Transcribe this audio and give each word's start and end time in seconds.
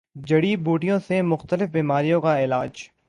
جڑی 0.15 0.55
بوٹیوں 0.57 0.99
سےمختلف 1.07 1.69
بیماریوں 1.69 2.21
کا 2.21 2.39
علاج 2.43 2.89